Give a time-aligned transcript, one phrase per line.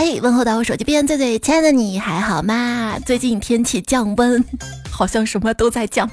[0.00, 2.98] 哎，问候到我手机边最最亲爱的你还好吗？
[3.04, 4.42] 最近天气降温，
[4.90, 6.10] 好像什么都在降，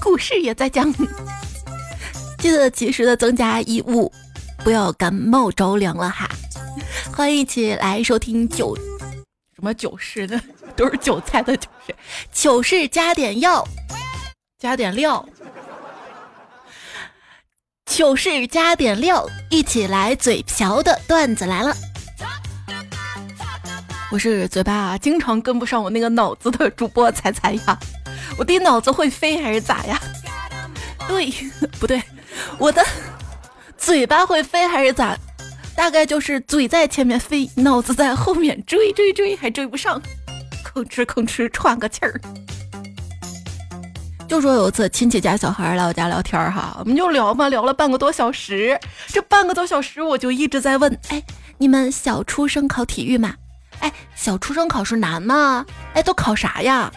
[0.00, 0.90] 股市也在降。
[2.38, 4.10] 记得及时的增加衣物，
[4.64, 6.26] 不要感冒着凉了哈。
[7.14, 8.74] 欢迎一起来收听九
[9.54, 10.40] 什么九市的，
[10.74, 11.94] 都是韭菜的九市，
[12.32, 13.62] 糗事加点药，
[14.58, 15.22] 加点料，
[17.98, 21.74] 糗事加点料，一起来嘴瓢的段子来了。
[24.12, 27.76] 我是嘴巴经常跟不上我那个脑子的主播彩彩呀，
[28.38, 30.00] 我的脑子会飞还是咋呀？
[31.08, 31.28] 对，
[31.80, 32.00] 不对。
[32.56, 32.86] 我的
[33.76, 35.18] 嘴巴会飞还是咋？
[35.74, 40.00] 大概就是嘴在前面飞，脑子在后面追追追，还追不上，
[40.64, 42.20] 吭哧吭哧喘个气儿。
[44.28, 48.78] 就说有一次亲戚家小孩来我家聊天哈，我们就聊嘛，聊了半个多小时。
[49.06, 51.22] 这半个多小时我就一直在问，哎，
[51.56, 53.34] 你们小初生考体育吗？
[53.80, 55.64] 哎，小初生考试难吗？
[55.94, 56.92] 哎，都考啥呀？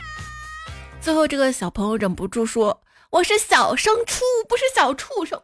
[0.99, 2.81] 最后这个小朋友忍不住说。
[3.09, 5.37] 我是小升初，不是小畜生。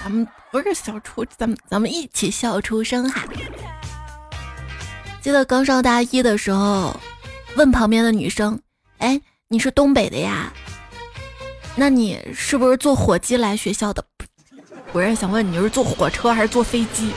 [0.00, 3.24] 咱们不是小畜，咱们咱们一起笑出声哈。
[5.20, 6.94] 记得刚上大一的时候，
[7.56, 8.60] 问旁边的女生
[9.02, 10.52] ：“哎，你是东北的呀？
[11.74, 14.04] 那你是不是坐火机来学校的？”
[14.92, 17.12] 我是想问你是坐火车还是坐飞机？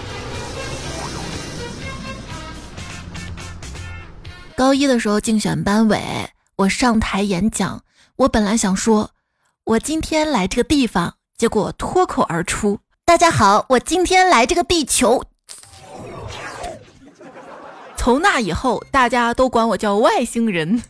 [4.55, 6.01] 高一的时候竞选班委。
[6.55, 7.83] 我上台演讲，
[8.15, 9.11] 我本来想说，
[9.65, 15.23] 我今天来这个地方，结果脱口而出：“大家好，我今天来这个地球。”
[17.95, 20.81] 从那以后，大家都管我叫外星人。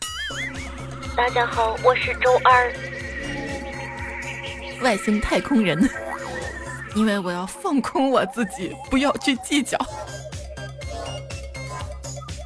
[1.16, 2.70] 大家好，我是周二，
[4.82, 5.88] 外星太空人。
[6.94, 9.78] 因为我要放空我自己，不要去计较。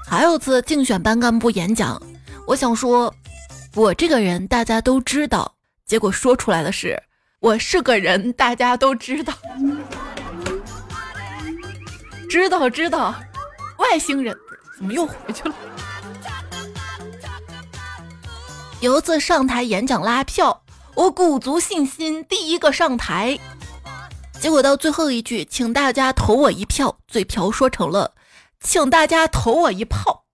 [0.06, 2.00] 还有次竞选班干部演讲。
[2.46, 3.12] 我想说，
[3.74, 5.52] 我这个人大家都知道，
[5.84, 6.96] 结果说出来的是
[7.40, 9.34] 我是个人，大家都知道，
[12.30, 13.16] 知道知道，
[13.78, 14.36] 外星人
[14.76, 15.54] 怎么又回去了？
[18.80, 20.62] 有一次上台演讲拉票，
[20.94, 23.38] 我鼓足信心第一个上台，
[24.40, 28.14] 结果到最后一句，请大家投我一票，嘴瓢说成了，
[28.58, 30.24] 请大家投我一炮。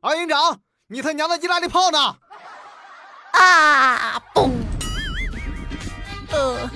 [0.00, 0.60] 二营长。
[0.90, 2.16] 你他娘的，你哪里跑呢？
[3.32, 4.22] 啊！
[4.32, 4.50] 嘣！
[6.30, 6.70] 呃，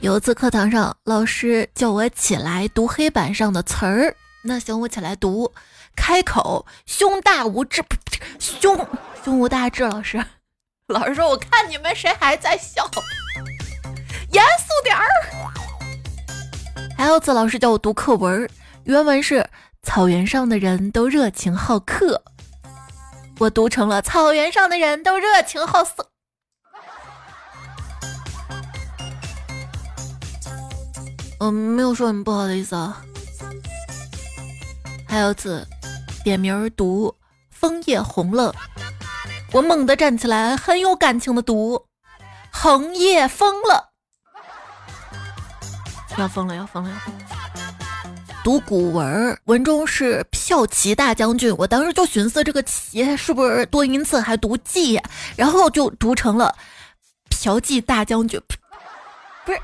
[0.00, 4.16] 有一次课堂上，老师叫我起来读黑板上的词儿。
[4.42, 5.52] 那行，我起来读。
[5.96, 7.82] 开口，胸大无知，
[8.38, 8.76] 胸
[9.24, 9.82] 胸无大志。
[9.84, 10.24] 老师，
[10.88, 12.88] 老师说，我看你们谁还在笑，
[14.30, 15.06] 严肃点儿。
[16.96, 18.48] 还有次，老师叫我读课文，
[18.84, 19.48] 原文是。
[19.82, 22.22] 草原上的人都热情好客，
[23.38, 26.10] 我读成了草原上的人都热情好色。
[31.38, 33.02] 嗯，没有说你不好的意思啊。
[35.08, 35.66] 还有次
[36.22, 37.16] 点名读
[37.48, 38.54] 枫叶红了，
[39.52, 41.86] 我猛地站起来，很有感情的读
[42.52, 43.90] 横叶疯了，
[46.16, 47.20] 要疯了，要疯了，要疯了。
[48.42, 55.00] 读古文，文中是骠骑大将军，我当时就寻思这个骑是不是多音字还读骑，
[55.36, 56.54] 然后就读成了
[57.28, 58.40] 嫖妓大将军。
[59.44, 59.60] 不是，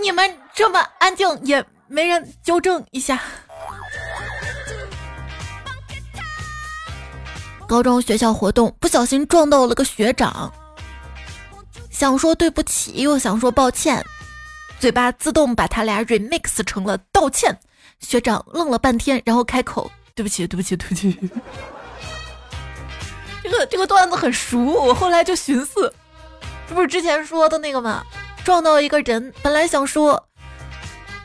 [0.00, 3.20] 你们这么安静，也没人纠正一下。
[7.66, 10.52] 高中学校活动不小心撞到了个学长，
[11.90, 14.04] 想说对不起，又想说抱歉。
[14.78, 17.58] 嘴巴自动把他俩 remix 成了道歉，
[18.00, 21.18] 学长愣了半天，然后开口：“对不起，对不起，对不起。
[23.42, 25.92] ”这个这个段子很熟，我后来就寻思，
[26.68, 28.04] 这不是之前说的那个吗？
[28.44, 30.28] 撞到一个人，本来想说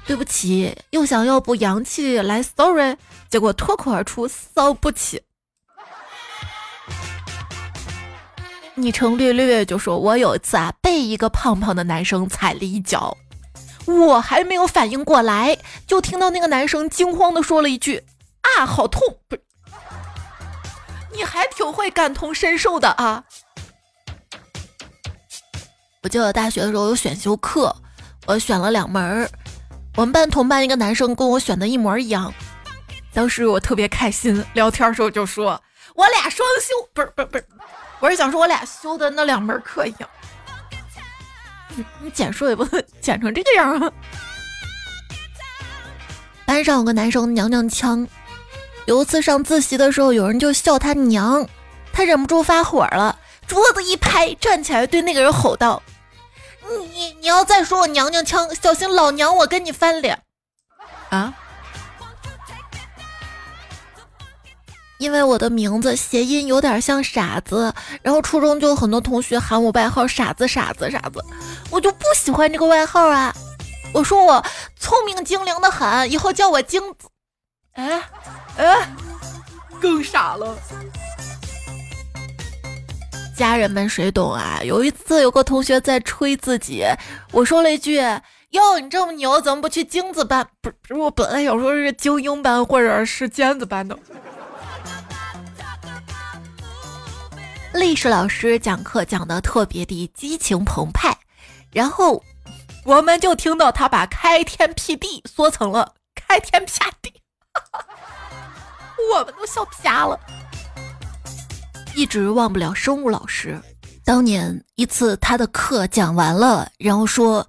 [0.05, 2.95] 对不起，又想要不阳气来 sorry，
[3.29, 5.21] 结果脱口而出骚不起。
[8.81, 13.17] 昵称略略就说：“我有一次啊，被一个胖胖的男生踩了一脚。”
[13.85, 18.03] 我还没有反应过来，就听到那个男生惊慌的说了一句
[18.41, 19.41] ：“啊，好痛！”不是，
[21.13, 23.23] 你还挺会感同身受的啊！
[26.03, 27.75] 我记得大学的时候有选修课，
[28.27, 29.29] 我选了两门儿
[29.95, 32.31] 我们班同班一个男生跟我选的一模一样，
[33.11, 35.61] 当时我特别开心，聊天的时候就说
[35.95, 37.45] ：“我俩双修，不是不是不是，
[37.99, 40.09] 我是想说我俩修的那两门课一样。”
[42.01, 43.91] 你减数也不能减成这个样啊！
[46.45, 48.05] 班上有个男生娘娘腔，
[48.85, 51.47] 有一次上自习的时候，有人就笑他娘，
[51.93, 53.17] 他忍不住发火了，
[53.47, 55.81] 桌子一拍，站起来对那个人吼道
[56.91, 60.21] ：“你你要再说我娘娘腔，小心老娘我跟你翻脸！”
[61.09, 61.33] 啊？
[64.99, 71.23] 因为我的名字谐音有点像傻子，然后初中就有很多同学喊我外号傻子傻子傻子，
[71.71, 73.33] 我就不喜欢这个外号啊。
[73.93, 74.45] 我说我
[74.77, 77.07] 聪明精灵的很，以后叫我精子。
[77.73, 78.01] 哎
[78.57, 78.89] 哎，
[79.79, 80.53] 更傻了。
[83.37, 84.59] 家人们谁懂啊？
[84.65, 86.83] 有一次有个同学在吹自己，
[87.31, 88.01] 我说了一句
[88.51, 90.45] ：“哟，你这么牛，怎么不去精子班？
[90.61, 93.97] 不是我本来想说是精英班或者是尖子班的。”
[97.73, 101.15] 历史老师讲课讲的特别的激情澎湃，
[101.71, 102.21] 然后
[102.83, 106.71] 我们就听到他把“开天辟地”说成了“开天辟
[107.01, 107.13] 地”，
[109.13, 110.19] 我们都笑瞎了。
[111.95, 113.59] 一直忘不了生物老师，
[114.03, 117.47] 当年一次他的课讲完了，然后说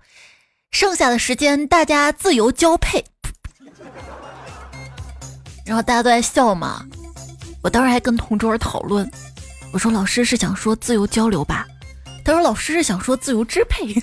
[0.71, 3.03] 剩下的时间大家自由交配，
[5.65, 6.85] 然后大家都在笑嘛，
[7.63, 9.11] 我当时还跟同桌讨论。
[9.73, 11.67] 我说老师是想说自由交流吧，
[12.25, 13.95] 他说老师是想说自由支配。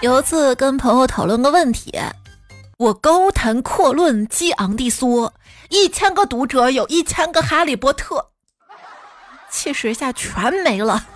[0.00, 1.96] 有一次跟朋友讨论个问题，
[2.78, 5.32] 我高谈阔论，激昂地说，
[5.68, 8.30] 一千个读者有一千个哈利波特，
[9.50, 11.06] 气势一下全没了。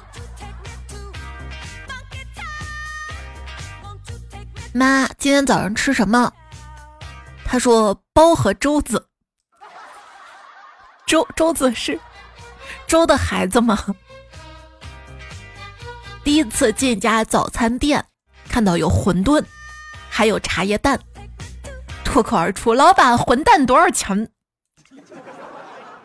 [4.73, 6.33] 妈，今天早上吃什么？
[7.45, 9.09] 他说包和粥子。
[11.07, 11.99] 周周子是
[12.89, 13.79] 周的孩子吗？
[16.25, 18.05] 第一次进家早餐店，
[18.49, 19.45] 看到有馄饨，
[20.11, 20.99] 还有茶叶蛋，
[22.05, 24.29] 脱口而出：“老板，混蛋多少钱？”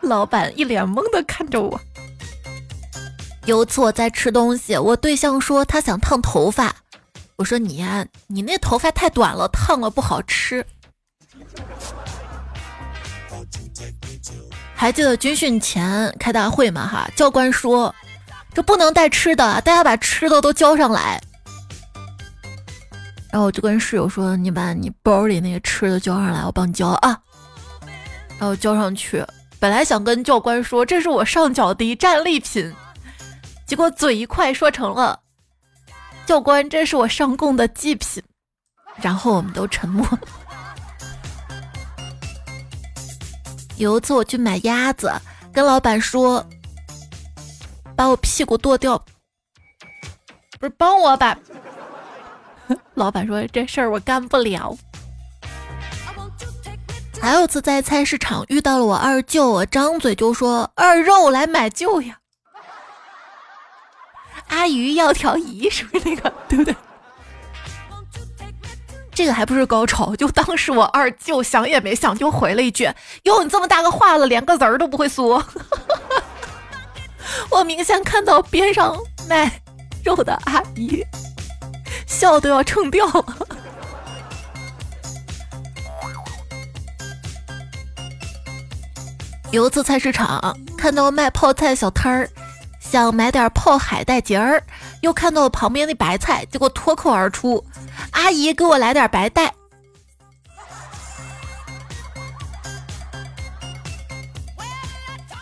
[0.02, 1.82] 老板一脸懵的看着我。
[3.46, 6.76] 有一次我在吃东西，我对象说他想烫头发，
[7.38, 10.64] 我说：“你呀，你那头发太短了，烫了不好吃。”
[14.82, 16.88] 还记得军训前开大会吗？
[16.88, 17.94] 哈，教官说
[18.52, 21.22] 这不能带吃的，大家把吃的都交上来。
[23.32, 27.16] 然后我就跟室友说：“你把你包里那个吃的交上来，我帮你交啊。”
[28.40, 29.24] 然后交上去，
[29.60, 32.74] 本来想跟教官说这是我上缴的战利品，
[33.68, 35.20] 结果嘴一快说成了
[36.26, 38.24] 教官这是我上供的祭品。
[38.96, 40.08] 然后我们都沉默。
[43.82, 45.12] 有一次我去买鸭子，
[45.52, 46.46] 跟老板说
[47.98, 48.96] ：“把我屁股剁掉，
[50.60, 51.36] 不是帮我把。
[52.94, 54.78] ”老板说：“这事儿我干不了。”
[57.20, 62.20] 还有次在菜市场遇到了我二舅，我张嘴就说：“二肉来买舅呀！”
[64.50, 66.32] 阿姨要条鱼，是不是那个？
[66.48, 66.76] 对不对？
[69.14, 72.90] 这个还不是高潮，就当时我二舅想也没想就回了一句
[73.24, 75.44] ：“哟，你这么大个话了，连个字儿都不会说。
[77.52, 78.98] ”我明显看到边上
[79.28, 79.62] 卖
[80.04, 81.06] 肉的阿姨
[82.08, 83.48] 笑都要撑掉了。
[89.52, 92.30] 有一次菜市场看到卖泡菜小摊儿，
[92.80, 94.64] 想买点泡海带结儿，
[95.02, 97.64] 又看到旁边那白菜，结果脱口而出。
[98.22, 99.52] 阿姨，给我来点白带。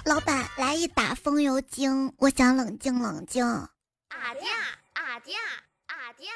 [0.05, 3.45] 老板，来一打风油精，我想冷静冷静。
[3.45, 3.67] 阿
[4.39, 4.47] 爹，
[4.93, 5.35] 阿爹，
[5.87, 6.29] 阿爹，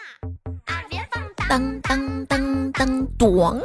[0.65, 3.62] 阿别放当当当当咚！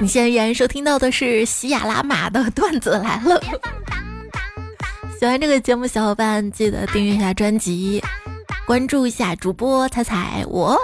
[0.00, 3.40] 你现在依然收听到的是喜雅拉玛的段子来了。
[5.20, 8.02] 喜欢这个节目，小伙伴记得订阅一下专辑，
[8.66, 10.76] 关注一下主播彩彩我。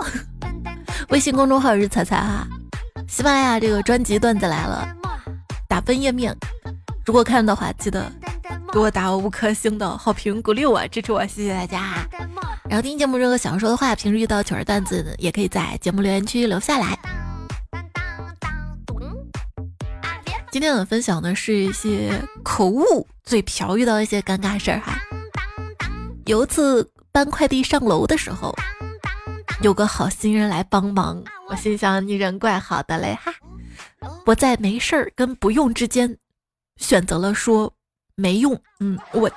[1.11, 2.47] 微信公众号是彩彩哈，
[3.09, 4.89] 喜马拉雅这个专辑段子来了，
[5.69, 6.35] 打分页面，
[7.05, 8.11] 如果看的话，记得
[8.73, 12.09] 给我打五颗星的好评鼓励我，支持我，谢谢大家。
[12.69, 16.97] 然后听节目任何想说的话，平时遇到糗儿段子也可以在节目留言区留下来。
[20.53, 24.97] 今天我分享的是一些口误、嘴瓢遇到一些尴尬事儿哈。
[26.27, 28.55] 有一次搬快递上楼的时候。
[29.63, 33.35] 有个好心人来帮忙，我心想你人怪好的嘞哈！
[34.25, 36.17] 我在没事儿跟不用之间，
[36.77, 37.71] 选择了说
[38.15, 38.59] 没用。
[38.81, 39.31] 嗯，我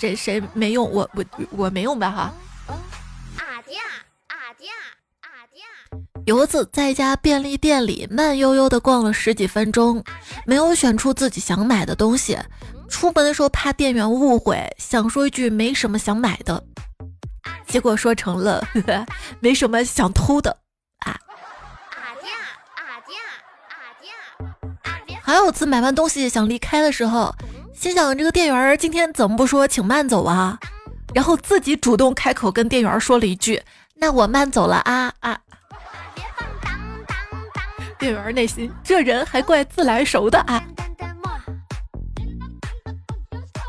[0.00, 0.90] 谁谁没用？
[0.90, 2.34] 我我我没用吧哈！
[3.38, 3.76] 阿爹
[4.26, 4.68] 阿爹
[5.20, 5.62] 阿爹！
[6.26, 10.02] 有一次在一家便利店里慢悠悠的逛了十几分钟，
[10.44, 12.36] 没有选出自己想买的东西。
[12.88, 16.64] 出门的时候怕店员误会，想说一句没什么想买的，
[17.68, 19.06] 结果说成了呵呵
[19.40, 20.58] 没什么想偷的
[21.06, 21.16] 啊。
[25.22, 27.34] 还有次买完东西想离开的时候，
[27.74, 30.58] 心想这个店员今天怎么不说请慢走啊？
[31.14, 33.62] 然后自己主动开口跟店员说了一句
[33.96, 35.38] ：“那我慢走了啊啊。”
[37.98, 40.62] 店员内心这人还怪自来熟的啊。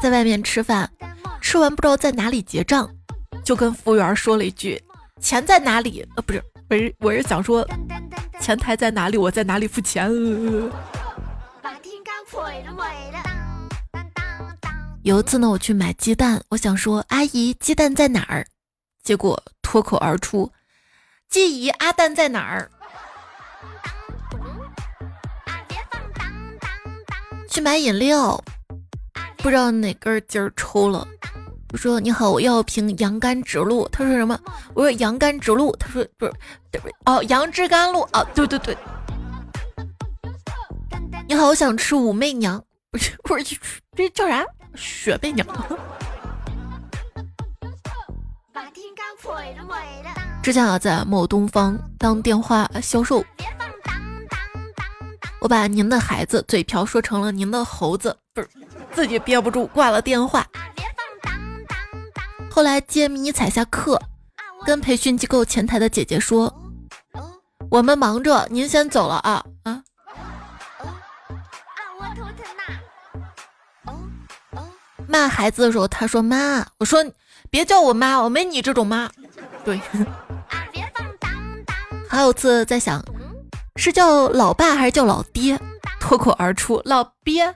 [0.01, 0.89] 在外面吃饭，
[1.41, 2.89] 吃完不知道在哪里结账，
[3.49, 4.79] 就跟服务员说了一句
[5.19, 7.67] ：“钱在哪里？”呃，不是，我是我是想说，
[8.39, 10.07] 前台在哪里，我在哪里付钱。
[15.01, 18.45] 有一次呢，我去买鸡蛋，我想说：“阿姨，鸡蛋在哪儿？”
[19.01, 20.51] 结果脱口而出
[21.27, 22.69] ：“鸡姨，阿蛋在哪儿？”
[27.49, 28.43] 去买饮料，
[29.37, 31.07] 不知道哪根筋儿抽了。
[31.71, 34.39] 我说：“你好，我要瓶杨甘直露。”他说什么？
[34.73, 36.33] 我说：“杨甘直露。”他说：“不是，
[37.05, 38.75] 哦，杨枝甘露啊，对对对。”
[41.27, 43.55] 你好，我想吃武媚娘，不是不是，
[43.95, 44.43] 这叫啥？
[44.75, 45.45] 雪媚娘。
[50.41, 53.23] 之前啊，在某东方当电话销售。
[55.39, 58.49] 我把您的孩子嘴瓢说成了您的猴子，不是
[58.91, 60.43] 自己憋不住挂了电话。
[62.59, 63.97] 后来接迷你彩下课，
[64.65, 66.53] 跟培训机构前台的姐姐说
[67.71, 69.81] ：“我们忙着，您先走了啊啊！”啊，
[71.97, 72.63] 我头疼呐
[75.07, 77.01] 骂孩子的时候，他说妈，我说
[77.49, 79.09] 别叫我妈，我没你这种妈。
[79.63, 79.79] 对，
[82.09, 83.01] 还有次在想。
[83.77, 85.57] 是叫老爸还是叫老爹？
[86.01, 87.55] 脱口而出老鳖。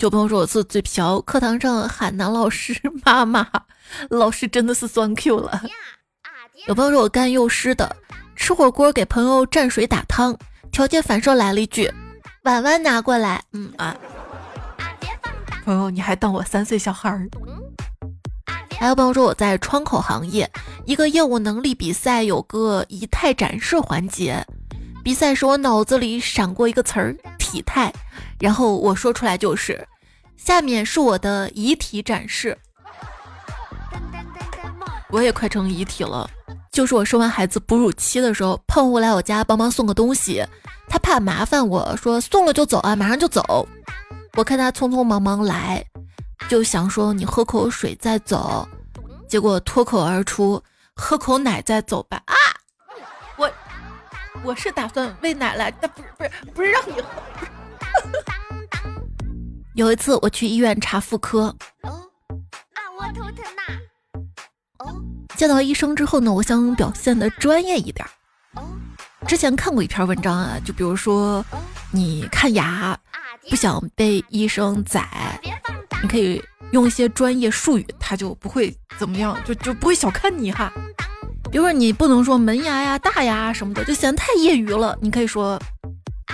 [0.00, 3.46] 就朋友说我是嘴瓢，课堂上喊男老师妈妈，
[4.08, 5.60] 老师真的是酸 Q 了。
[6.66, 7.94] 有朋友说我干幼师的，
[8.34, 10.34] 吃火锅给朋友蘸水打汤，
[10.72, 11.92] 条件反射来了一句
[12.44, 13.42] 碗碗拿过来。
[13.52, 13.94] 嗯啊，
[15.66, 17.28] 朋友你还当我三岁小孩儿？
[18.78, 20.50] 还有朋友说我在窗口行业，
[20.86, 24.42] 一个业务能力比赛有个仪态展示环节。
[25.04, 27.14] 比赛时我脑子里闪过一个词儿
[27.50, 27.92] “体态”，
[28.38, 29.86] 然后我说出来就是：
[30.36, 32.56] 下面是我的遗体展示。
[35.10, 36.28] 我也快成遗体了。
[36.70, 40.46] 就是我生完孩子哺乳期的时候，胖虎来我家帮忙送个东西，
[40.88, 43.68] 他怕麻烦我说送了就走啊，马上就走。
[44.34, 45.84] 我看他匆匆忙忙来。
[46.48, 48.66] 就想说你喝口水再走，
[49.28, 50.62] 结果脱口而出
[50.94, 52.34] 喝口奶再走吧啊！
[54.42, 57.08] 我我是打算喂奶来，但不是不是不是让你喝。
[59.74, 61.90] 有一次我去医院查妇科，哦，
[62.74, 63.62] 啊我头疼呐。
[64.78, 65.02] 哦，
[65.36, 68.06] 见到医生之后呢，我想表现的专业一点。
[68.54, 68.62] 哦，
[69.26, 71.44] 之前看过一篇文章啊，就比如说
[71.92, 72.98] 你看牙，
[73.48, 75.40] 不想被医生宰。
[76.02, 76.42] 你可以
[76.72, 80.72] 用一些专业术语，他就不会怎么样，就就不会小看你哈。
[81.50, 84.96] 比如说你不能说门牙呀、大牙什么的，就显得太业余了。
[85.00, 85.60] 你可以说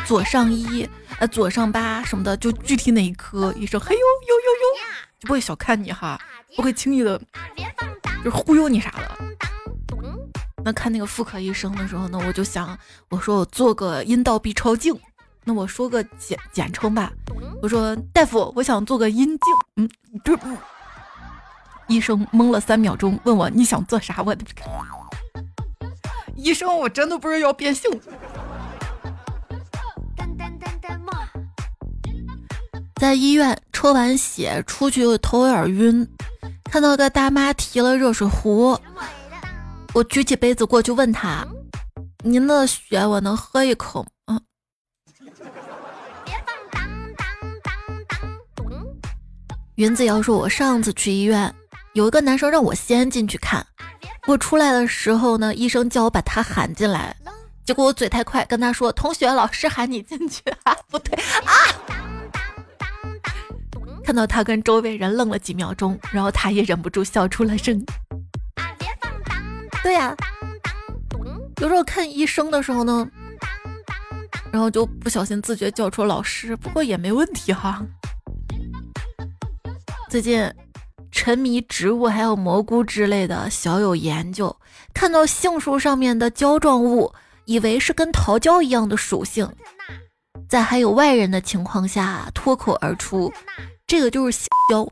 [0.04, 0.86] 左上一、
[1.18, 4.82] 呃左上八什么的，就具体哪一科医生，嘿呦呦呦呦，
[5.18, 6.20] 就不会小看你哈，
[6.54, 7.18] 不会轻易的，
[8.22, 9.18] 就忽悠你啥的。
[10.62, 14.94] 那看那个妇科医生的时候呢，我就想，我说我做个阴道 B 超镜。
[15.48, 17.12] 那我说个简简称吧，
[17.62, 19.38] 我说大夫，我想做个阴镜。
[19.76, 19.88] 嗯，
[20.24, 20.36] 这
[21.88, 24.22] 医生懵了三秒钟，问我你想做啥？
[24.22, 24.44] 我的
[26.34, 27.90] 医生，我真的不是要变性。
[32.96, 36.08] 在医院抽完血出去，头有点晕，
[36.64, 38.78] 看到个大妈提了热水壶，
[39.94, 41.46] 我举起杯子过去问她
[42.24, 44.40] ：“您的血我能喝一口吗？”
[49.76, 51.54] 云子瑶说：“我上次去医院，
[51.96, 53.66] 有一个男生让我先进去看。
[54.26, 57.16] 我出来的时候呢，医生叫我把他喊进来。
[57.64, 61.56] 结果我嘴太快，跟他说：‘同学，老师喊你进去。’啊，不对 啊！
[64.04, 67.82] 看到他跟周围人愣了几秒钟，然后他也忍不住笑出了声。
[69.82, 70.14] 对呀，
[71.62, 73.08] 有时候看医生的时候呢，
[74.52, 77.82] 然后就不小心自觉叫出老师，不过也没问题哈。”
[80.10, 80.46] 最近
[81.10, 84.54] 沉迷植物还有蘑菇之类的，小有研究。
[84.92, 87.12] 看到杏树上面的胶状物，
[87.44, 89.50] 以为是跟桃胶一样的属性，
[90.48, 93.32] 在还有外人的情况下脱口而出，
[93.86, 94.86] 这个就是胶。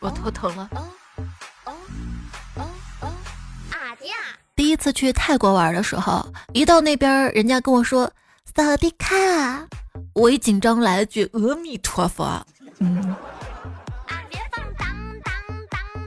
[0.00, 0.68] 我头疼了。
[4.54, 8.10] 第一次去泰国玩的时候，一到那边，人家跟我说
[8.56, 9.68] “萨瓦迪卡”，
[10.14, 12.46] 我一紧张来了句“阿弥陀佛”。
[12.78, 13.14] 嗯。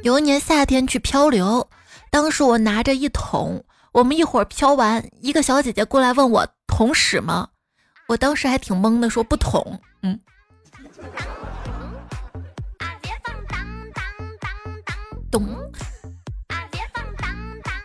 [0.03, 1.67] 有一年夏天去漂流，
[2.09, 7.49] 当时我拿着一桶，我们一会儿漂完，一个小姐姐过来问我桶屎吗？
[8.07, 9.79] 我当时还挺懵的，说不桶。
[10.01, 10.19] 嗯。
[15.29, 15.45] 懂。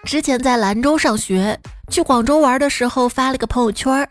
[0.04, 4.08] 之前在兰州上学，去广州玩的时候发了个朋友圈，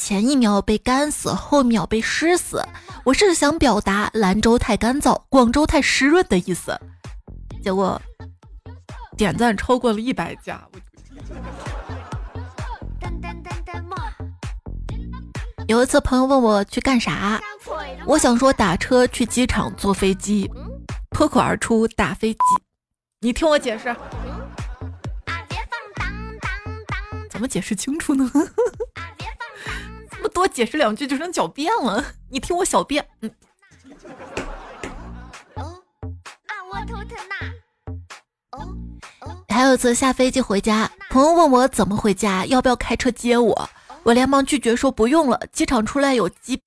[0.00, 2.64] 前一秒被干死，后一秒被湿死。
[3.04, 6.80] 我是想表达兰州太干燥，广州太湿润的意思。
[7.64, 8.00] 结果
[9.16, 10.62] 点赞超过了一百加。
[15.66, 17.40] 有一次朋友问我去干啥，
[18.06, 20.48] 我想说打车去机场坐飞机。
[21.10, 22.38] 脱口而出打飞机，
[23.20, 23.94] 你听我解释，
[27.28, 28.30] 怎么解释清楚呢？
[30.28, 33.08] 多解释两句就成狡辩了， 你听我小辩。
[33.22, 33.30] 嗯。
[35.54, 37.34] 啊，我头疼呐
[39.48, 43.70] 还有一次下飞机回家，朋友问我怎么回家，要不要开车接我，
[44.04, 46.62] 我连忙拒绝说不用了，机场出来有机。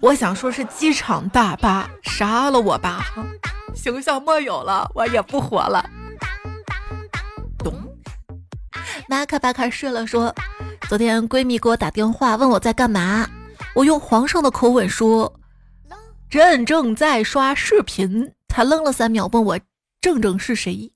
[0.00, 3.04] 我想说是机场大巴，杀了我吧，
[3.74, 5.84] 形象没有了，我也不活了。
[7.58, 7.74] 咚，
[9.08, 10.34] 马卡巴卡睡了，说
[10.90, 13.24] 昨天闺蜜给我打电话问我在干嘛，
[13.76, 15.32] 我用皇上的口吻说
[16.28, 19.56] 朕正在刷视频，她愣了三秒问我
[20.00, 20.90] 正正是谁。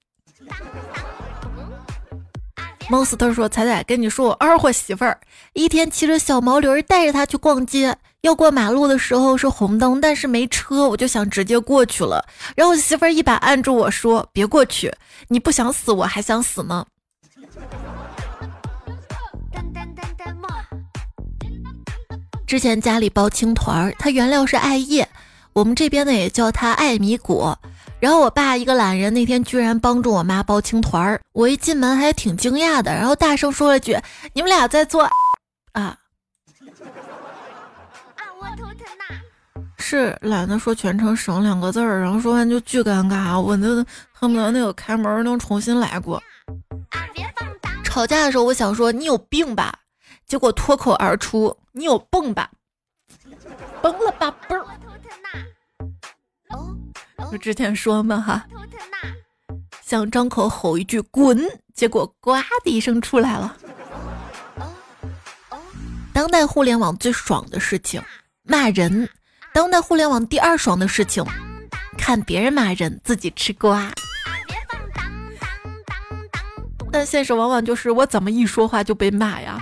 [2.91, 5.21] monster 说彩彩跟你说我二货媳妇儿，
[5.53, 7.97] 一天骑着小毛驴带着她去逛街。
[8.23, 12.27] 要过马路的时候是红灯，但是没车，我就想直接过去了。
[12.57, 14.93] 然后媳妇儿一把按住我说：“别过去，
[15.29, 16.85] 你不想死，我还想死呢。”
[22.55, 25.09] 之前家里包青团儿，它原料是艾叶，
[25.55, 27.59] 我们这边呢也叫它艾米果。
[27.99, 33.99] 然后我爸一个懒人，那天居然帮助我妈包青团儿，我一进门还挺惊讶的，然后大声说了句
[34.35, 35.03] ：“你们俩在做
[35.75, 35.99] 啊。”啊，
[38.41, 39.21] 我头疼呐
[39.77, 46.23] 是懒得说全程省两个字儿，然后说完就巨尴尬，我那恨不得那个开门能重新来过。
[47.83, 49.75] 吵架的时候我想说你有病吧，
[50.29, 52.49] 结果脱口而出你有蹦吧，
[53.83, 54.65] 崩了吧嘣。
[57.33, 58.47] 我之前说嘛哈，
[59.83, 61.37] 想张口吼一句滚，
[61.75, 63.57] 结果呱的一声出来了。
[66.13, 68.01] 当代互联网最爽的事情，
[68.45, 69.09] 骂人。
[69.53, 71.25] 当代互联网第二爽的事情，
[71.99, 73.93] 看别人骂人，自己吃瓜。
[76.93, 79.61] 但现实往往就是我怎么一说话就被骂呀？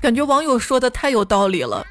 [0.02, 1.86] 感觉网友说的太有道理了。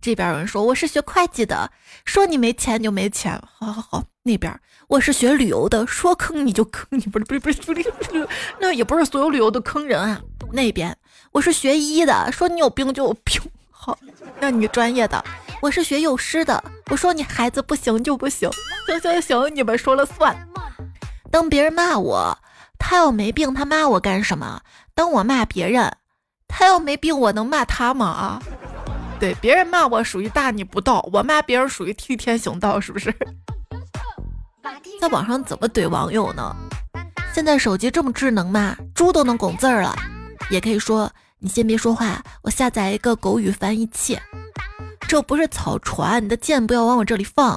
[0.00, 1.70] 这边有人说我是学会计的，
[2.04, 3.40] 说你没钱就没钱。
[3.42, 4.52] 好好好，那边
[4.88, 8.28] 我是学旅游的，说坑你就坑你，不是不是不是不是，
[8.58, 10.20] 那也不是所有旅游都坑人啊。
[10.50, 10.96] 那边
[11.30, 13.40] 我是学医的，说你有病就有病。
[13.70, 13.96] 好。
[14.40, 15.24] 那你专业的，
[15.60, 16.62] 我是学幼师的。
[16.90, 18.50] 我说你孩子不行就不行，
[18.86, 20.36] 行行行，你们说了算。
[21.30, 22.38] 当别人骂我，
[22.78, 24.62] 他要没病，他骂我干什么？
[24.94, 25.96] 当我骂别人，
[26.48, 28.06] 他要没病，我能骂他吗？
[28.06, 28.42] 啊，
[29.20, 33.14] 对，别人骂我属于大逆不道，我骂别人属于替天行道，是不是？
[35.00, 36.56] 在网上怎么怼网友呢？
[37.32, 39.94] 现在手机这么智能嘛，猪都能拱字儿了，
[40.50, 41.10] 也可以说。
[41.40, 44.18] 你先别说话，我下载一个狗语翻译器。
[45.06, 47.56] 这不是草船，你的剑不要往我这里放。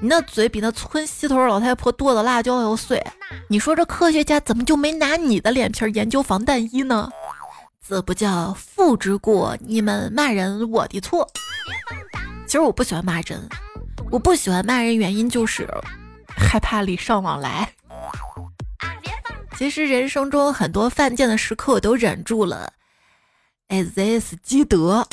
[0.00, 3.00] 你那嘴比那村西头老太婆剁的辣椒要碎。
[3.48, 7.08] 你说这科学家怎么就没拿你的脸皮研究防弹衣呢？
[7.90, 11.28] 这不叫父之过，你们骂人我的错。
[12.46, 13.48] 其实我不喜欢骂人，
[14.12, 15.68] 我不喜欢骂人原因就是
[16.28, 17.68] 害怕礼尚往来。
[19.58, 22.72] 其实人生中很多犯贱的时刻我都忍住了。
[23.70, 25.04] Is，this 基德，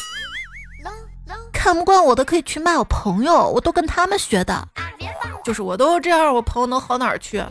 [1.51, 4.67] 看不惯我的可以去骂我朋友，我都跟他们学的。
[5.43, 7.43] 就是我都这样，我朋友能好哪儿去？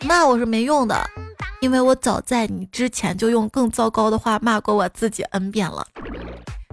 [0.00, 0.98] 骂我是没用的，
[1.60, 5.86] 因为我早在你之前就用更糟糕的话骂过我自己 n 遍了。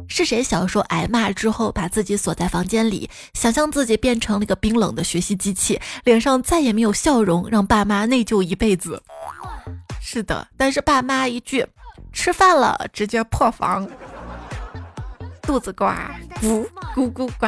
[0.08, 9.02] 是谁小时候挨骂之后，把自己锁在房间里，想象自己变成了一个冰冷的学习机器，脸上再也没有笑容，让爸妈内疚一辈子？
[10.00, 11.65] 是的，但是爸妈一句
[12.13, 13.89] “吃饭了”，直接破防，
[15.41, 15.86] 肚子呱
[16.39, 17.48] 咕咕咕呱。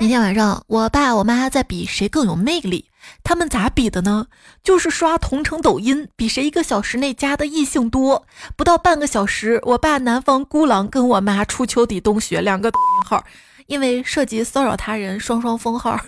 [0.00, 2.86] 那天晚上，我爸我妈在比谁更有魅力。
[3.22, 4.26] 他们咋比的呢？
[4.62, 8.26] 就是刷同城抖音，比谁一个小时内加的异性多。
[8.56, 13.24] 不到半个小时，我爸南方孤狼跟我妈初秋底冬雪两个抖音号，
[13.66, 15.90] 因为涉及骚扰他人，双双封号。
[15.90, 16.04] 啊，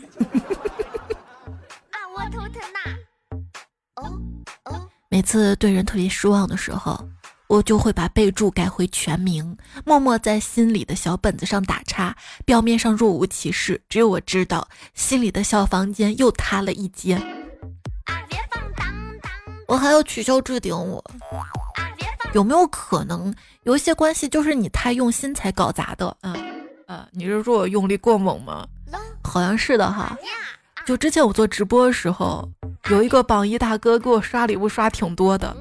[2.14, 2.96] 我头疼呐！
[3.96, 4.20] 哦
[4.64, 6.98] 哦每次对人特别失望的时候。
[7.54, 17.22] 我就会把备注改回全名，默默在心里的小本子上打叉，表面上若无其事，只有我知道，心里的小房间又塌了一间。
[19.68, 21.04] 我还要取消置顶我，
[22.32, 26.16] 有没有可能有一些关系就是你太用心才搞砸的？
[26.22, 26.34] 嗯
[26.88, 28.66] 呃，你是说我用力过猛吗？
[29.22, 30.18] 好像是的哈。
[30.84, 32.50] 就之前我做直播的时候，
[32.90, 35.56] 有一个榜一大哥给我刷礼物刷挺多的。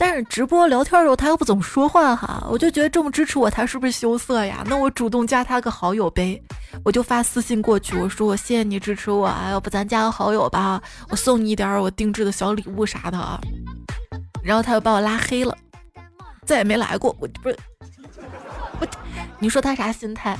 [0.00, 4.64] 但是直播聊天的时候他又不怎么说话哈，我就觉得这么支持我他是不是羞涩呀？
[4.66, 6.42] 那我主动加他个好友呗，
[6.82, 13.38] 我就发私信过去，我说我谢谢你支持我啊，要不咱加个好友吧，我送你一点我定制的小礼物啥的啊。
[14.42, 15.54] 然后他又把我拉黑了，
[16.46, 17.14] 再也没来过。
[17.20, 17.58] 我不是
[18.80, 18.86] 我，
[19.38, 20.34] 你说他啥心态？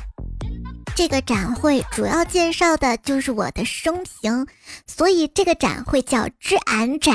[0.96, 4.46] 这个展会主要介绍的就是我的生平，
[4.86, 7.14] 所以这个展会叫知俺展。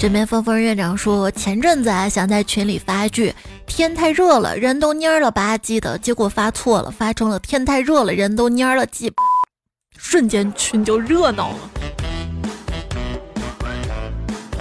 [0.00, 3.34] 这边峰峰院长说，前阵子啊想在群里发一句
[3.68, 9.12] “天太热了，人都蔫了吧唧的”，结果发错了，发成了“天太热了，人都蔫了唧”，
[9.98, 11.58] 瞬间群就热闹了。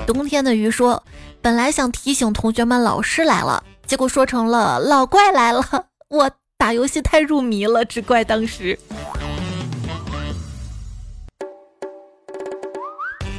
[0.05, 1.01] 冬天的鱼说，
[1.41, 5.63] 本来想提醒同学们老师来了，结果说成了老怪来了。
[6.11, 8.77] 我打游戏太入迷了，只怪当时。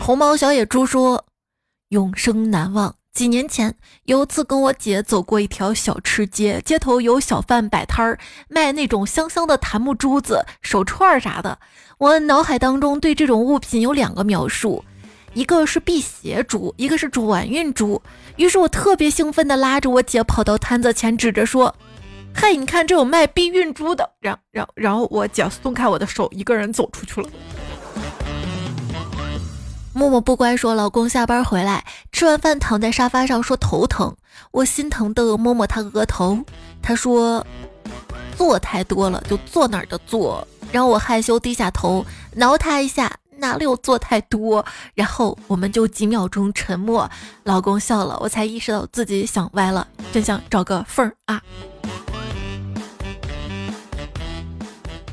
[0.00, 1.22] 红毛小野猪说。
[1.90, 2.94] 永生难忘。
[3.12, 3.74] 几年前，
[4.04, 8.16] 有次跟我姐走过一条小吃街，街头有小贩摆摊儿
[8.48, 11.58] 卖那种香香的檀木珠子、手串啥的。
[11.98, 14.84] 我脑海当中对这种物品有两个描述：
[15.34, 18.00] 一个是辟邪珠，一个是转运珠。
[18.36, 21.74] 于是我特别兴奋地拉着我姐跑到摊子前，指着说
[22.32, 27.28] ：“嘿，你看这有卖避孕珠的。”然然然后我姐松开我的手，一个人走出去了。
[30.00, 34.16] 默默不乖，说老公下班回来，吃完饭躺在沙发上说头疼，
[34.50, 36.38] 我心疼的摸摸他额头，
[36.80, 37.46] 他说
[38.34, 42.02] 坐太多了就坐哪儿的坐，然后我害羞低下头
[42.34, 47.06] 挠他一下，哪里有坐太多，然后我们就几秒钟沉默，
[47.42, 51.42] 老公笑了，我才意识到自己想歪了，真想找个缝儿啊！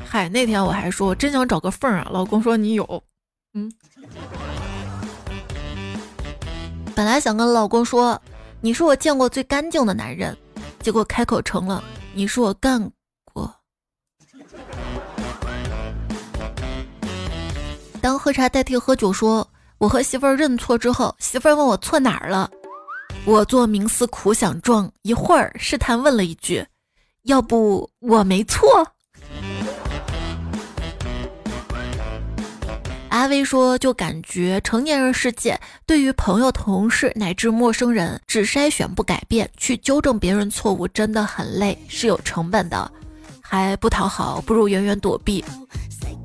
[0.08, 3.02] 嗨，那天我还说我真想找个缝儿啊，老公说你有，
[3.52, 3.70] 嗯。
[6.98, 8.20] 本来想跟老公说，
[8.60, 10.36] 你是我见过最干净的男人，
[10.80, 11.80] 结果开口成了，
[12.12, 12.90] 你是我干
[13.32, 13.54] 过。
[18.00, 22.50] 当喝茶代替喝酒，说我和媳妇儿认错之后，媳妇儿问我错哪儿了，
[23.24, 26.66] 我做冥思苦想状，一会儿试探问了一句，
[27.22, 28.66] 要不我没错。
[33.10, 42.90] 阿威说：“就感觉成年人世界，对于朋友、同事乃至陌生人，只筛选不改变，去纠正别人错误，真的很累，是有成本的，
[43.40, 45.44] 还不讨好，不如远远躲避。”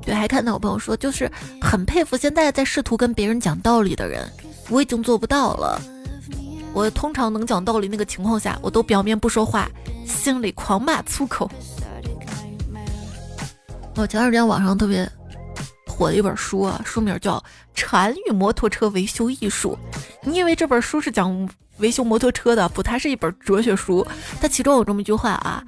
[0.04, 4.30] 对，还看到我朋友说，就是很佩服现在在试图跟别人讲道理的人，
[4.68, 5.80] 我已经做不到了。
[6.74, 9.70] 我通常能讲道理那个情况下，我都表面不说话，
[10.06, 11.50] 心里狂骂粗口。
[13.96, 15.10] 我前段时间网上特别。
[15.94, 17.38] 火的一本书啊，书名叫
[17.72, 19.78] 《禅与摩托车维修艺术》。
[20.22, 22.68] 你以为这本书是讲维修摩托车的？
[22.70, 24.04] 不，它是一本哲学书。
[24.40, 25.62] 它其中有这么一句话啊：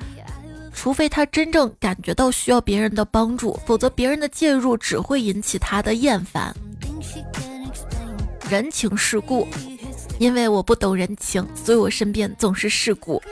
[0.75, 6.53] 除非他真正感觉到需要别人的帮助，否则别人的介入只会引起他的厌烦。
[8.51, 9.47] 人情世故，
[10.19, 13.23] 因为我不懂人情，所以我身边总是世故。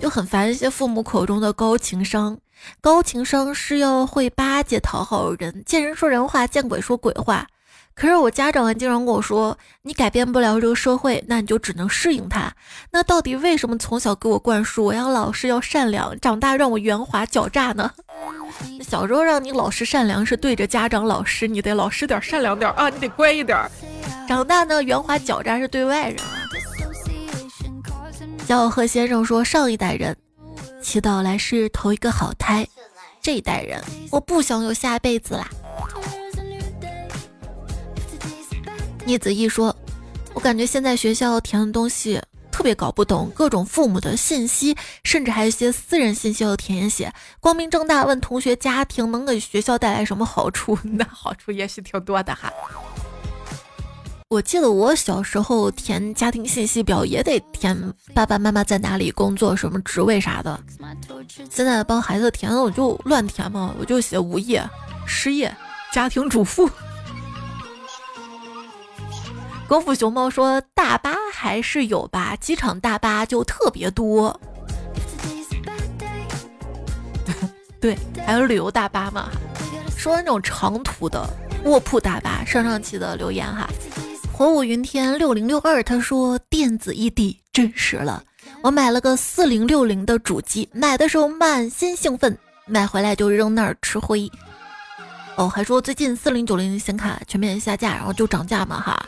[0.00, 2.38] 就很烦一些父母口中的高情商。
[2.80, 7.46] 高情商是要会巴结讨好人，见人说人话，见鬼说鬼话。
[7.94, 12.50] 可是我家长还经常跟我说，你改变不了这个社会，那你就只能适应它。
[12.90, 17.90] 那到底为什么从小给我灌输我要老实要善良，长大让我圆滑狡诈呢？
[18.80, 23.58] 小时候让你老实善良是对着家长老师，你得老实点善良点啊，你得乖一点。
[24.26, 26.48] 长大呢圆滑狡诈是对外人啊。
[28.46, 30.16] 小贺先生说，上一代人
[30.82, 32.66] 祈祷来世投一个好胎，
[33.22, 35.48] 这一代人我不想有下辈子啦。
[39.06, 39.74] 聂子毅说
[40.34, 47.12] ：“我感觉现在学校填的东西特别搞不懂，各种父母的信息，甚至还有一些私人信息要填写。
[47.40, 50.78] 光明正大问同学家庭能给学校带来什么好处？
[50.84, 52.52] 那好处也许挺多的哈。
[54.32, 57.76] 我记得我小时候填家庭信息表也得填
[58.14, 60.58] 爸爸妈妈在哪里工作、什么职位啥的。
[61.50, 64.66] 现在帮孩子填了，我就乱填嘛，我就写无业、
[65.06, 65.54] 失业、
[65.92, 66.66] 家庭主妇。”
[69.68, 74.40] 功夫熊猫说：“大巴还是有吧，机场大巴就特别多。
[77.78, 79.28] 对，还有旅游大巴嘛。
[79.94, 81.28] 说那种长途的
[81.64, 82.42] 卧铺大巴。
[82.46, 83.68] 上上期的留言哈，
[84.42, 88.24] 火舞云天六零六二他说电子异地真实了。
[88.60, 94.28] 我买了个四零六零的主机，买的时候满心兴奋，买回来就扔那儿吃灰。
[95.36, 99.00] 哦，还说最近四零九零显卡全面下架，然后就涨价嘛哈。”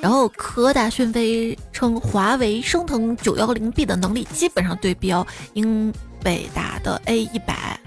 [0.00, 5.92] 然后科大讯飞称，华为升腾九幺零 B 的能力基本上对标英
[6.24, 7.78] 伟达的 A 一百。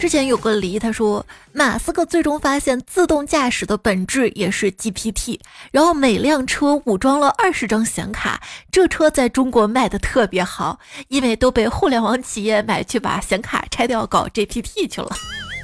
[0.00, 5.38] 之前有个梨，他说马斯克最终发现自动驾驶的本质也是 GPT，
[5.70, 8.40] 然后每辆车武装了二十张显卡，
[8.72, 15.10] 这车在中国卖的特别好，因为都被互联网企业买去把显卡拆掉搞 GPT 去了，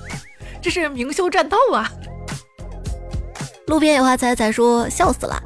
[0.61, 1.90] 这是明修栈道啊！
[3.68, 5.42] 路边野花仔仔说笑死了，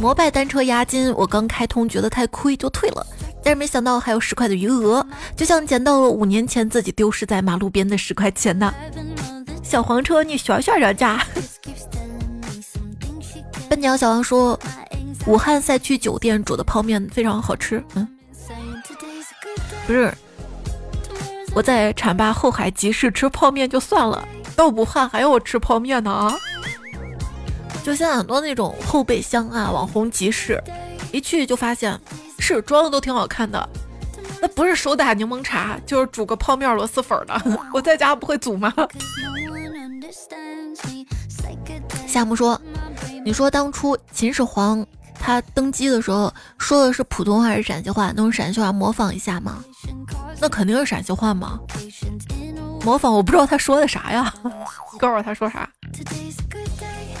[0.00, 3.06] 摩拜单车押金我刚开通觉得太亏就退了，
[3.46, 5.06] 但是没想到还有十块的余额，
[5.36, 8.74] 就像捡到了五年前自己丢失在马路边的十块钱呢。
[9.62, 11.24] 小黄车你学学人家。
[13.68, 14.58] 笨鸟小王说，
[15.28, 17.80] 武汉赛区酒店煮的泡面非常好吃。
[17.94, 18.08] 嗯，
[19.86, 20.12] 不是，
[21.54, 26.36] 我在浐灞后海集市吃泡面就算了，到武汉还要我吃泡面呢啊！
[27.84, 30.60] 就像很多那种后备箱啊，网红集市，
[31.12, 31.96] 一去就发现
[32.38, 33.68] 是装的都挺好看的，
[34.40, 37.40] 那不是手打柠檬茶，就是煮个泡面螺蛳粉的。
[37.72, 38.72] 我在家不会煮吗？
[42.06, 42.60] 夏木说
[43.24, 44.86] ：“你说当初秦始皇
[45.18, 48.12] 他登基的时候说的是普通话还是陕西话？
[48.12, 49.62] 能用陕西话模仿一下吗？
[50.40, 51.58] 那肯定是陕西话嘛。
[52.84, 54.32] 模仿我不知道他说的啥呀，
[54.92, 55.68] 你告诉我他说啥。”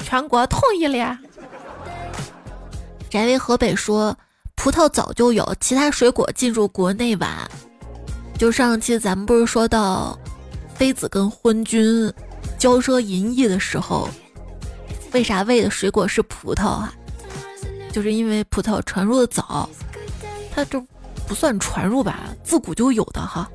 [0.04, 1.18] 全国统一了呀。
[3.10, 4.16] 翟为河北说，
[4.66, 7.48] 葡萄早就有，其他水果进入国内晚。
[8.36, 10.18] 就上期咱们不是说到
[10.74, 12.12] 妃子跟昏君
[12.58, 14.08] 骄奢淫逸的时候，
[15.12, 16.92] 为啥喂的水果是葡萄啊？
[17.92, 19.70] 就是因为葡萄传入的早，
[20.52, 20.82] 它这
[21.28, 23.48] 不算传入吧，自古就有的哈。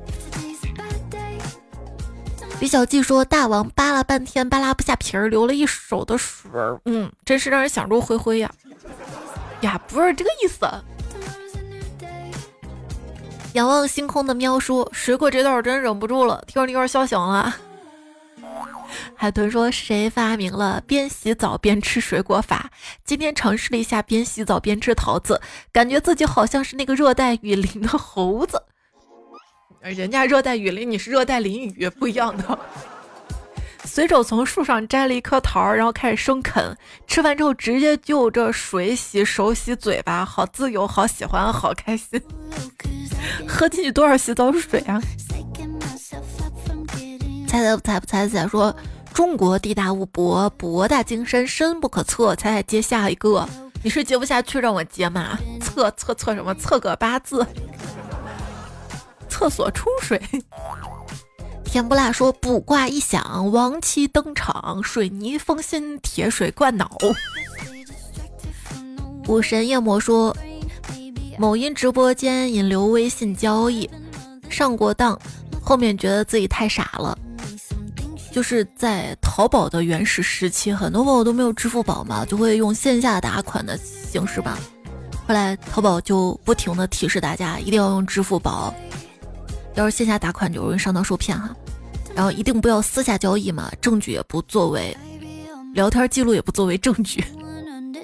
[2.58, 6.80] 李小季说：“大王扒拉半天，扒拉不下皮儿，流了一手的水儿。
[6.86, 8.50] 嗯，真是让人想入灰灰呀！
[9.60, 10.66] 呀，不是这个意思。”
[13.54, 17.54] 仰望星空的喵叔：“水果这段真忍不住了，听着有点笑醒了。
[19.14, 22.70] ”海豚说：“谁发明了边洗澡边吃水果法？
[23.04, 28.62] 今天尝试了一下边洗澡边吃桃子，感觉自己好像是那个热带雨林的猴子。”
[29.80, 32.58] 人家热带雨林，你是热带淋雨，不一样的。
[33.94, 36.74] 随手从树上摘了一颗桃，然后开始生啃，
[37.06, 42.18] 吃完之后直接就着水洗手、洗嘴巴，好自由，好喜欢，好开心。
[43.46, 44.98] 喝进去多少洗澡水啊？
[47.46, 48.74] 猜猜不猜不猜猜说
[49.12, 52.34] 中国地大物博，博大精深，深不可测。
[52.34, 53.46] 猜猜接下一个，
[53.84, 55.38] 你是接不下去让我接吗？
[55.60, 56.54] 测测测什么？
[56.54, 57.46] 测个八字。
[59.28, 60.18] 厕所冲水，
[61.72, 66.98] 甜不辣说卜卦一响，王妻登场，水泥封心，铁水灌脑。
[69.26, 70.36] 武神夜魔说，
[71.38, 73.88] 某音直播间引流微信交易，
[74.50, 75.18] 上过当，
[75.62, 77.16] 后面觉得自己太傻了。
[78.30, 84.58] 就是在淘宝的原始时期，很多朋友都没有支付宝嘛，就会用线下打款的形式吧。
[85.26, 88.74] 后来淘宝就不停的提示大家一定要用支付宝。
[89.74, 91.54] 要是线下打款就容易上当受骗哈，
[92.14, 94.96] 然后一定不要私下交易嘛，证据也不作为。
[95.74, 97.24] 聊天记录也不作为证据。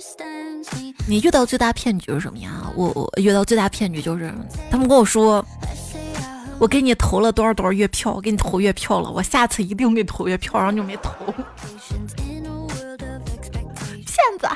[1.07, 2.70] 你遇到最大骗局是什么呀？
[2.74, 4.33] 我我遇到最大骗局就是
[4.70, 5.44] 他们跟我说，
[6.59, 11.12] 我给你投了多少多少月票，我给你投月票了，我下次一定给你投月票，然后就没投。
[14.07, 14.48] 骗子！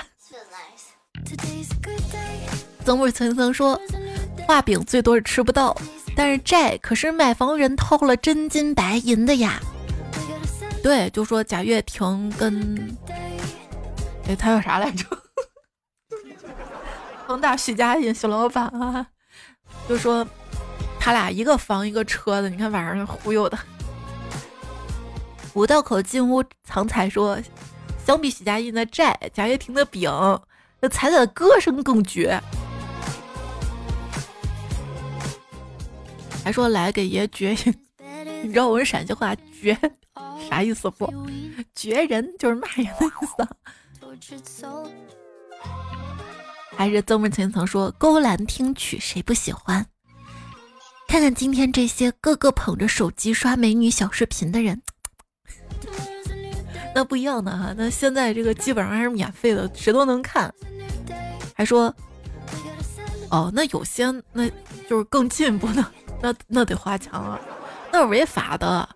[2.84, 3.80] 曾木层层说，
[4.46, 5.76] 画饼最多是吃不到，
[6.14, 9.60] 但是债可是买房人掏了真金白银的呀。
[10.82, 12.96] 对，就说贾跃亭跟，
[14.26, 15.06] 哎，他叫啥来着？
[17.26, 19.06] 恒大许家印徐老板啊，
[19.88, 20.26] 就说
[20.98, 23.58] 他俩一个房一个车的，你看晚上忽悠的。
[25.54, 27.38] 五道口进屋藏财说，
[28.04, 30.10] 相比许家印的债，贾跃亭的饼，
[30.80, 32.40] 那彩彩的歌声更绝。
[36.44, 37.50] 还说来给爷绝，
[38.42, 39.76] 你知道我是陕西话绝
[40.48, 41.12] 啥意思不？
[41.74, 43.48] 绝人就是骂人的意思。
[46.76, 49.86] 还是曾木层层说勾栏听曲谁不喜欢？
[51.06, 54.80] 看看今天这些个个捧着手机刷美女小视频的人，
[56.94, 57.74] 那不一样的哈。
[57.76, 60.52] 那现在这个基本上还是免费的，谁都能看。
[61.54, 61.94] 还说
[63.30, 64.48] 哦，那有些那
[64.88, 65.84] 就是更进步的，
[66.22, 67.38] 那那得花钱了，
[67.92, 68.88] 那是违法的。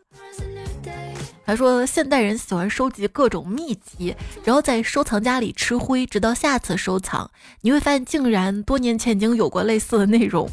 [1.45, 10.49] 还说现代人喜欢收集各种秘籍，然后在收藏夹里吃灰，直到下次收藏，你会发现竟然多年前已经有过类似的内容，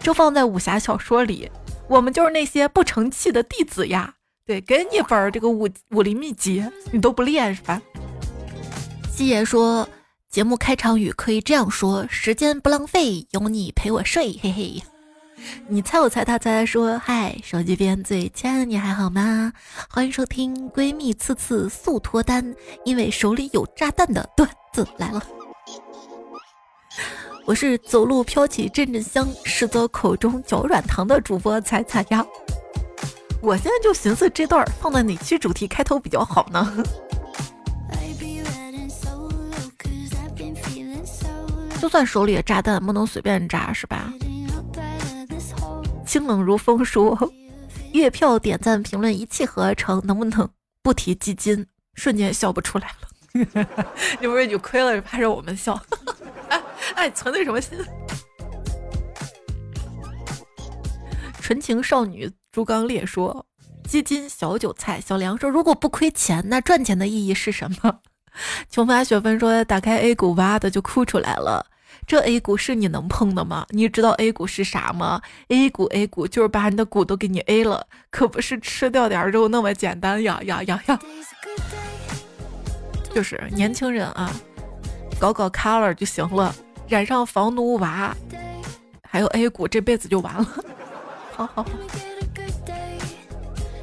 [0.00, 1.50] 就放在武侠小说里。
[1.86, 4.14] 我们就是那些不成器的弟子呀！
[4.46, 7.80] 对，给你本这个武武林秘籍，你都不练是吧？
[9.14, 9.86] 七爷说，
[10.30, 14.82] 节目开场语可以这样说：时间不浪费，有你陪我睡，嘿嘿。
[15.66, 19.52] 你猜我猜他猜说嗨，手机边最亲爱的你还好吗？
[19.88, 25.22] 欢迎收听闺蜜次次速脱单，因为手里有炸弹的段子来了。
[27.44, 32.24] 我是走路飘起阵阵香，实则口中嚼软糖的主播彩彩呀。
[33.40, 36.84] 我现在就寻思这段放在哪期主题开头比较好呢？
[41.80, 44.12] 就算手里的炸弹不能随便炸是吧？
[46.08, 47.30] 清冷如风说
[47.92, 50.48] ：“月票、点赞、评论一气呵成，能不能
[50.82, 53.08] 不提基金？”瞬间笑不出来了。
[54.18, 55.78] 你不是你亏了，怕着我们笑？
[56.48, 56.62] 哎
[56.96, 57.78] 哎，存的什么心？
[61.42, 63.44] 纯情少女朱刚烈说
[63.86, 68.00] ：“基金、小韭菜、小梁说，如果不亏钱，那赚钱的意义是什么？”
[68.70, 71.66] 琼发雪芬说：“打开 A 股，哇的就哭出来了。”
[72.08, 73.66] 这 A 股是你能碰的吗？
[73.68, 80.98] 你知道 A 股是啥吗？A 股 A 股就是把你的股都给你 A 了，可不是吃掉点肉那么简单呀呀呀呀！
[83.14, 84.32] 就是年轻人啊，
[85.20, 86.54] 搞搞 color 就行了，
[86.88, 88.16] 染上房奴娃，
[89.06, 90.46] 还有 A 股，这辈子就完了。
[91.36, 91.66] 好好好。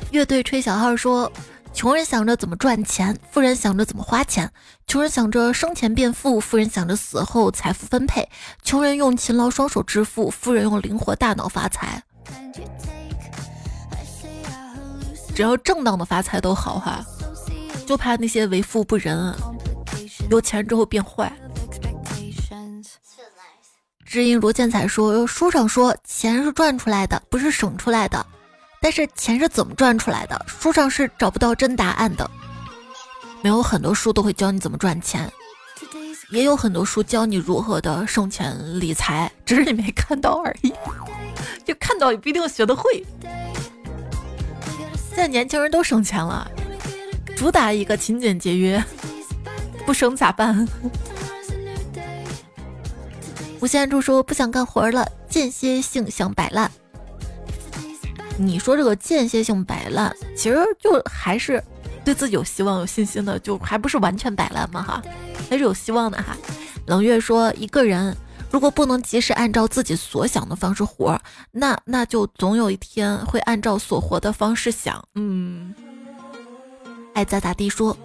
[0.10, 1.32] 乐队吹小号说。
[1.76, 4.50] 穷人想着怎么赚钱，富人想着怎么花钱。
[4.88, 8.28] 穷人想着生前变富，富人想着死后财富分配。
[8.64, 12.02] 穷人用勤劳双手致富，富人用灵活大脑发财。
[15.36, 17.06] 只要正当的发财都好哈，
[17.86, 19.36] 就怕那些为富不仁，
[20.32, 21.32] 有钱之后变坏。
[24.06, 28.26] 知音罗建彩说：“书上说钱是赚出来的，不是省出来的。”
[28.86, 30.46] 但是钱是怎么赚出来的？
[30.48, 32.30] 书上是找不到真答案的。
[33.42, 35.28] 没有很多书都会教你怎么赚钱，
[36.30, 40.72] 也有很多书教你如何的省钱理财，只是你没看到而已。
[41.66, 43.04] 就看到也不一定学得会。
[45.10, 46.48] 现在年轻人都省钱了，
[47.36, 48.84] 主打一个勤俭节约，
[49.84, 50.68] 不省咋办？
[53.62, 56.70] 无限注说不想干活了，间歇性想摆烂。
[58.38, 61.64] 你说这个间歇性摆烂，其实就还是
[62.04, 65.02] 对自己有希望、有信心的，就还不是完全摆烂嘛哈，
[65.50, 66.36] 还是有希望的哈。
[66.86, 68.16] 冷月说，一个人
[68.52, 71.20] 如果不能及时按照自己所想的方式活，
[71.52, 75.04] 那那就总有一天会按照所活的方式想。
[75.16, 75.74] 嗯，
[77.14, 77.96] 爱咋咋地说，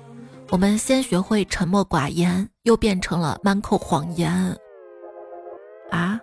[0.49, 4.57] 我们先学会沉默寡言，又变成了满口谎言。
[5.91, 6.21] 啊，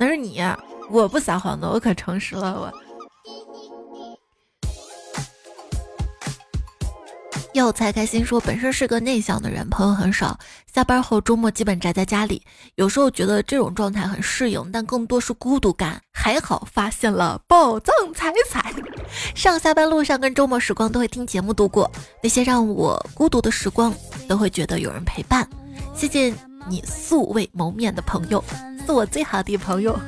[0.00, 0.42] 那是你，
[0.90, 2.72] 我不撒谎的，我可诚实了我。
[7.56, 10.38] 药材开心说，本身是个内向的人，朋友很少，
[10.72, 12.42] 下班后周末基本宅在家里，
[12.74, 15.98] 有时候觉得这种状态很适应，但更多是孤独感。
[16.12, 18.74] 还好发现了宝藏彩彩，
[19.34, 21.90] 上下班路上跟周末时光都会听节目度过，
[22.22, 23.90] 那些让我孤独的时光，
[24.28, 25.48] 都会觉得有人陪伴。
[25.94, 26.34] 谢谢
[26.68, 28.44] 你素未谋面的朋友，
[28.84, 29.98] 是我最好的朋友。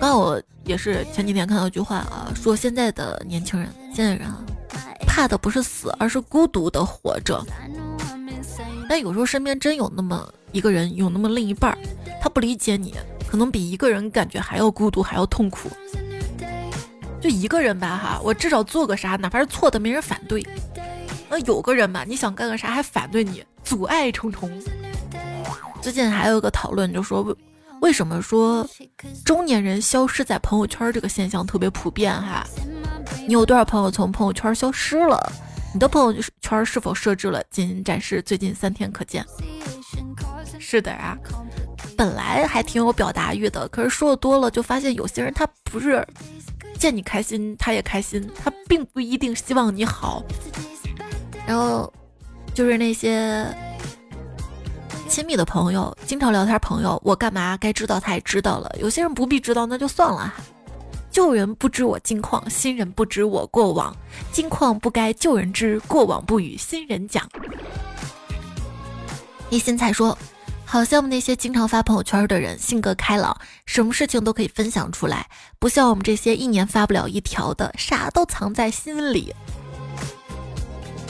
[0.00, 4.42] 刚刚我也是前几天看到一句话啊，说现在的年轻人，现在人啊，
[5.16, 7.42] 怕的不是死，而是孤独的活着。
[8.86, 11.78] 但有时候身边真有那么一个人，有那么另一半儿，
[12.20, 12.94] 他不理解你，
[13.26, 15.70] 可能比一个人感觉还要孤独，还要痛苦。
[17.18, 20.46] 就一个人吧，哈，我至少做个啥，哪怕是错的，没人反对。
[21.30, 24.52] 那有个人吧，你想干个啥，还反对你，阻碍重重。
[25.80, 27.34] 最近还有一个讨论，就说为
[27.80, 28.68] 为什么说
[29.24, 32.46] 中年人消失在朋友圈这个现象特别普遍哈？
[33.26, 35.18] 你有多少朋友从朋友圈消失了？
[35.74, 39.24] 你的朋友圈是否设置了仅展示最近三天可见？
[40.58, 41.16] 是的啊，
[41.96, 46.06] 本来还挺有表达欲的，可是说的多了，就发现有些人他不是
[46.78, 50.24] 见你开心他也开心，他并不一定希望你好。
[51.46, 51.92] 然后
[52.54, 53.46] 就是那些
[55.08, 58.74] 亲密的朋友，经常聊天朋友，我干嘛该知道他也知道了。
[58.80, 60.32] 有些人不必知道，那就算了。
[61.16, 63.96] 旧人不知我近况，新人不知我过往。
[64.30, 67.26] 近况不该旧人知，过往不与新人讲。
[69.48, 70.18] 一心才说，
[70.66, 79.34] 好羡慕那些经常发朋友圈的人，性格开朗，什么事情都可以分享出来，不像我们这些一年发不了一条的，啥都藏在心里。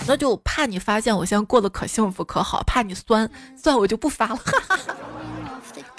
[0.07, 3.29] 那就怕你发现我现在过得可幸福可好，怕你酸，
[3.61, 4.39] 算我就不发了。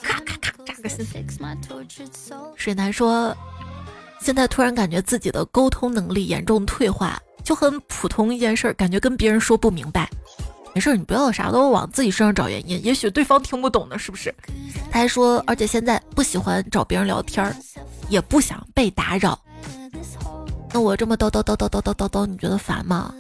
[0.02, 1.06] 咔咔咔，扎个心。
[2.56, 3.36] 水南说，
[4.20, 10.10] 现在突然感觉自己的沟通能力严重退化，就很普通一件事儿，感觉跟别人说不明白。
[10.74, 14.34] 没事，你不要啥都往自己身上找原因，也许对方听不懂呢，是不是？
[14.92, 17.56] 他还说，而且现在不喜欢找别人聊天儿，
[18.10, 19.40] 也不想被打扰。
[20.74, 23.14] 那我这么叨叨叨叨叨叨叨叨，你觉得烦吗？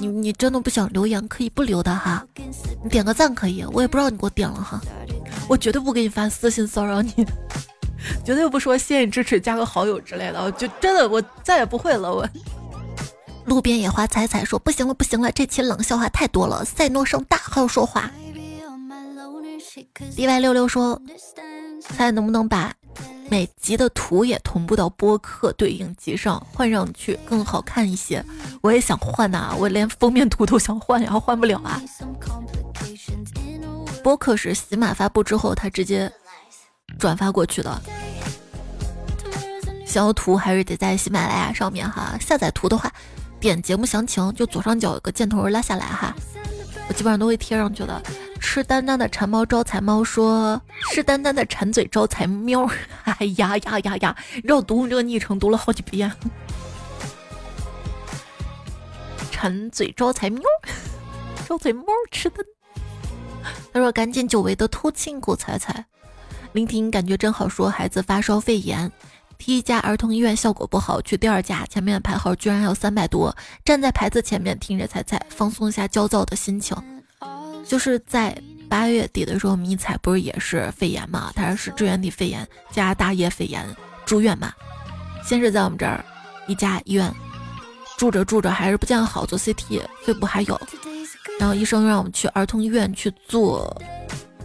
[0.00, 2.26] 你你真的不想留言可以不留的哈，
[2.82, 4.80] 你点个赞可以，我也不知道你给我点了哈，
[5.48, 7.14] 我绝对不给你发私信骚扰你，
[8.24, 12.14] 绝对不说谢谢你支持加个好友之类的，就真的我再也不会了。
[12.14, 12.28] 我
[13.44, 18.10] 路边野花采采说不行了不行了，这期冷笑话太多了，赛诺上大号说话。
[20.14, 21.00] D Y 六六说，
[21.80, 22.72] 猜能不能把？
[23.28, 28.24] 每集的图也同步到播客对应集上，换上去更好看一些。
[28.62, 31.82] 我也想换呐，我连封面图都想换，然后换不了啊。
[34.02, 36.10] 播客是喜马发布之后，他直接
[36.98, 37.82] 转发过去的。
[39.86, 42.16] 想要图还是得在喜马拉雅上面哈。
[42.20, 42.92] 下载图的话，
[43.40, 46.14] 点节目详情，就左上角有个箭头拉下来哈。
[46.88, 48.02] 我基本上都会贴上去的。
[48.38, 50.60] 吃丹丹的馋猫招财猫说
[50.92, 52.68] ：“吃丹丹的馋嘴招财喵。
[53.04, 54.16] ”哎呀呀呀呀！
[54.44, 56.12] 绕读你这个昵称读了好几遍。
[59.30, 60.42] 馋嘴招财喵，
[61.48, 62.44] 招财猫吃的。
[63.72, 65.58] 他说：“赶紧久违的偷亲给我踩
[66.56, 67.46] 踩。”聆听感觉真好。
[67.46, 68.90] 说孩子发烧肺炎，
[69.36, 73.34] 第一家儿童医院效果不好，去第二家，前面排号居然还有三百多，
[73.64, 76.76] 站在牌子前面听着踩踩，放松一下焦躁的心情。
[77.64, 78.36] 就是在
[78.68, 81.32] 八月底的时候，迷彩不是也是肺炎嘛？
[81.34, 83.66] 他是支原体肺炎加大叶肺炎
[84.04, 84.52] 住院嘛？
[85.24, 86.04] 先是在我们这儿
[86.46, 87.12] 一家医院
[87.98, 90.60] 住着住着还是不见好，做 CT 肺部还有，
[91.38, 93.76] 然后医生让我们去儿童医院去做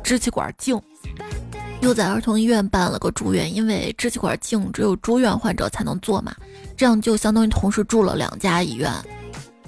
[0.04, 0.82] 支气管镜，
[1.82, 6.34] 又在儿童医院办了个住院，因为支气管镜只有住院患者才能做嘛，
[6.78, 8.92] 这样就相当于同时住了两家医院，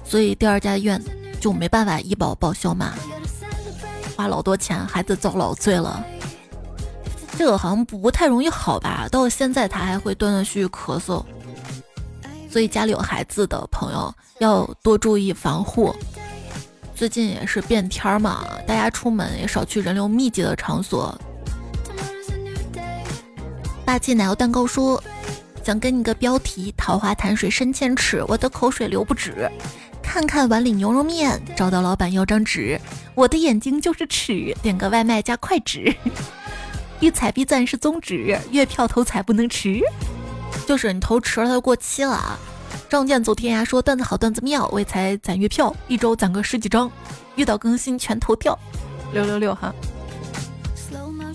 [0.04, 1.02] 所以第二家医院
[1.40, 2.94] 就没办法医保报销嘛。
[4.16, 6.04] 花老多钱，孩子遭老罪了。
[7.36, 9.08] 这个好像不太容易好吧？
[9.10, 11.24] 到现在他还会断断续续咳嗽，
[12.48, 15.92] 所以家里有孩子的朋友要多注意防护。
[16.94, 21.12] 最近也是变天儿嘛，大家出门也少去人流密集的场所。
[23.84, 25.02] 霸气奶油蛋糕说
[25.62, 29.50] ：“想给你个标题：桃花潭水深千尺，我的口水流不止。”
[30.02, 32.80] 看看碗里牛肉面，找到老板要张纸。
[33.14, 35.94] 我的眼睛就是尺，点个外卖加快纸。
[37.00, 39.80] 欲彩必赞是宗旨，月票投彩不能迟。
[40.66, 42.38] 就是你投迟了，它就过期了啊！
[42.88, 46.90] 仗剑走天涯说段子好段子妙，为财攒月票，一周攒个十几张，
[47.36, 48.58] 遇到更新全投掉。
[49.12, 49.74] 六六六哈！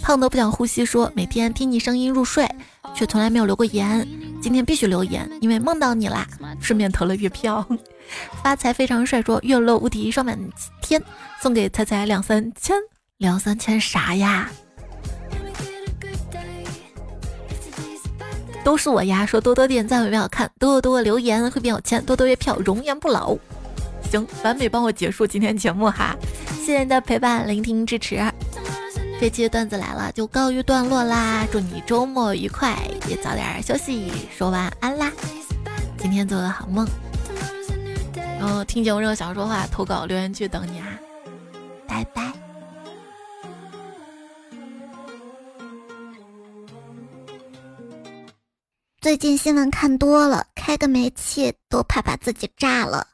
[0.02, 2.50] 胖的不想呼吸说每天听你声音入睡，
[2.96, 4.08] 却从来没有留过言。
[4.42, 6.26] 今天必须留言，因为梦到你啦，
[6.60, 7.66] 顺便投了月票。
[8.42, 10.38] 发财非常帅，说月落无敌双满
[10.82, 11.02] 天，
[11.42, 12.76] 送给彩彩两三千，
[13.18, 14.50] 两三千啥呀？
[18.64, 19.26] 都是我呀！
[19.26, 23.38] 说多多点赞会变好看，多多留言会变有钱，多多月票容颜不老。
[24.10, 26.16] 行，完美帮我结束今天节目哈，
[26.60, 28.20] 谢谢你的陪伴、聆听、支持。
[29.20, 31.46] 这期段子来了，就告一段落啦！
[31.52, 35.12] 祝你周末愉快，也早点休息，说晚安啦！
[35.98, 36.88] 今天做个好梦。
[38.40, 40.88] 然后听节目任何想说话，投稿留言区等你啊！
[41.86, 42.32] 拜拜。
[49.02, 53.06] 最近新闻看多了，开个煤气都怕把自己炸了。